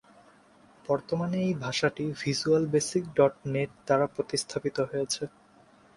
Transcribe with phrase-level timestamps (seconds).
[0.85, 5.23] বর্তমানে এই ভাষাটি ভিজুয়াল বেসিক ডট নেট দ্বারা প্রতিস্থাপিত হয়েছে।